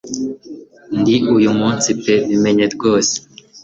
Ndi 0.99 1.15
uyu 1.35 1.49
munsi 1.59 1.89
pe 2.01 2.13
bimenye 2.29 2.65
rwose 2.75 3.13